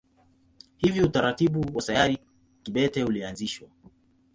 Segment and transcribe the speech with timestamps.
[0.77, 2.17] Hivyo utaratibu wa sayari
[2.63, 3.67] kibete ulianzishwa.